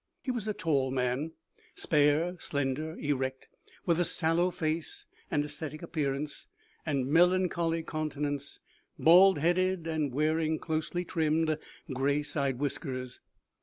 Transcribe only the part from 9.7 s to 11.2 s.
and wearing closely